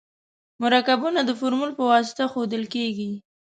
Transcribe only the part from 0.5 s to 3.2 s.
مرکبونه د فورمول په واسطه ښودل کیږي.